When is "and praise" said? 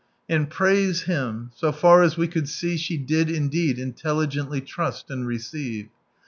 0.27-1.03